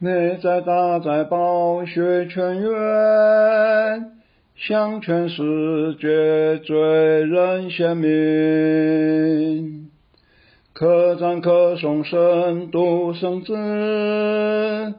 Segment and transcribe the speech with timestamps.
[0.00, 4.12] 内在大在宝血泉源，
[4.54, 9.90] 向全世界罪人显明，
[10.72, 14.94] 可赞可颂深度圣旨，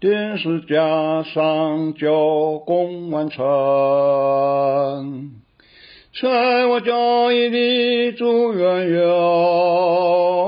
[0.00, 3.44] 钉十架上救功完成，
[6.12, 10.39] 随我教义的主缘由。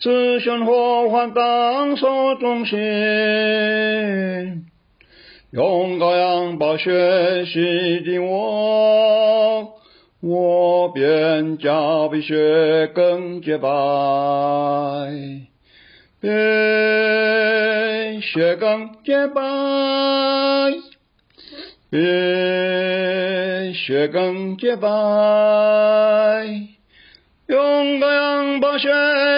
[0.00, 4.64] 自寻祸患当受重刑，
[5.50, 9.74] 用羔羊宝血洗净我，
[10.22, 13.68] 我便叫比雪更洁白，
[16.18, 16.28] 比
[18.22, 19.42] 雪更洁白，
[21.90, 21.98] 比
[23.74, 24.88] 雪更洁白。
[27.48, 28.88] 用羔羊宝血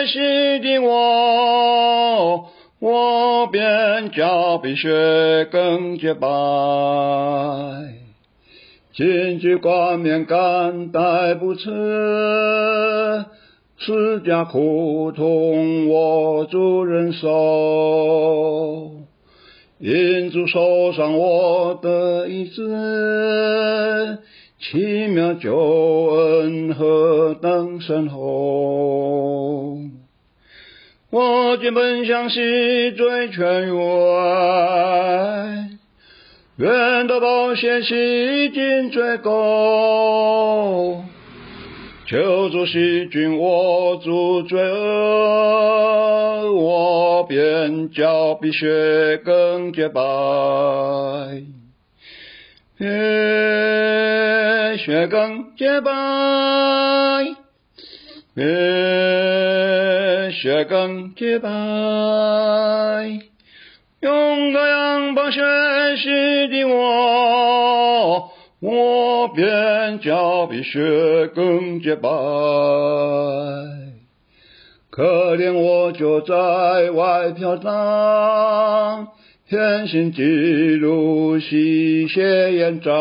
[0.06, 2.48] 洗净我，
[2.78, 6.28] 我便叫比雪更洁白。
[8.94, 11.70] 荆棘冠冕肝带不迟，
[13.78, 17.30] 十架苦痛我主忍受，
[19.78, 22.62] 因主受伤我得医治。
[24.62, 29.76] 奇妙救恩何等深厚！
[31.10, 33.74] 我今本相信罪泉源，
[36.58, 41.00] 愿得宝血洗净罪垢，
[42.06, 50.00] 求主洗净我诸罪恶，我便叫比雪更洁白。
[54.84, 55.92] 雪更洁白，
[58.34, 58.42] 比
[60.32, 61.48] 雪更洁白，
[64.00, 65.40] 用太阳把血
[65.98, 72.08] 洗的我，我便叫比雪更洁白。
[74.90, 79.06] 可怜我就在外飘荡。
[79.48, 80.22] 天心记
[80.76, 82.92] 录，洗血验证，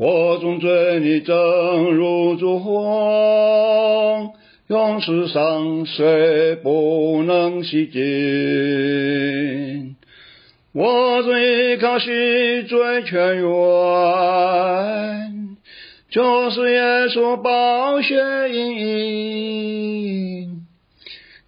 [0.00, 4.32] 我众罪孽正如烛红，
[4.68, 9.96] 永世上谁不能洗净？
[10.72, 13.46] 我尊依靠洗罪泉源，
[16.08, 18.14] 就是耶稣宝血
[18.52, 20.62] 因引。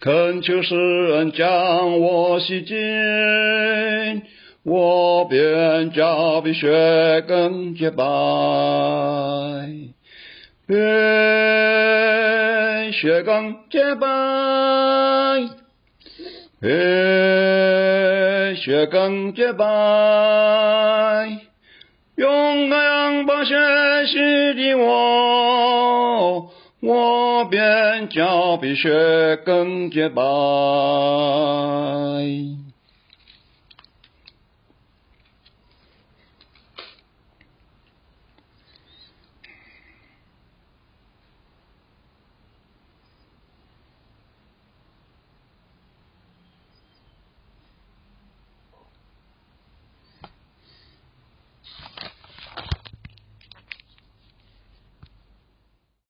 [0.01, 0.75] 恳求世
[1.07, 2.77] 人将我洗净，
[4.63, 8.05] 我便叫比雪更洁白，
[10.67, 10.75] 比
[12.93, 14.07] 雪更洁白，
[16.61, 16.69] 比
[18.61, 19.65] 雪更洁白，
[22.17, 23.57] 用羔羊宝血
[24.07, 24.19] 洗
[24.57, 26.51] 净我。
[26.83, 30.23] 我便叫比雪更洁白。